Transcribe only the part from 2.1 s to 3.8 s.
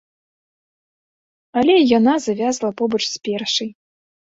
завязла побач з першай.